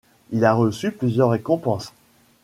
Il 0.31 0.45
a 0.45 0.55
reçu 0.55 0.91
plusieurs 0.91 1.29
récompenses. 1.29 1.93